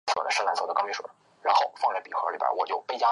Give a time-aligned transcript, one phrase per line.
[0.01, 0.71] 在内罗毕完成高中及高中以前阶段的
[2.97, 3.05] 教育。